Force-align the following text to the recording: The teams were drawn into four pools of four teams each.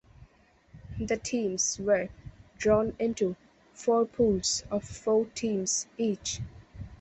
The 0.99 1.15
teams 1.15 1.77
were 1.77 2.09
drawn 2.57 2.95
into 2.97 3.35
four 3.71 4.05
pools 4.07 4.63
of 4.71 4.83
four 4.83 5.25
teams 5.35 5.85
each. 5.95 6.41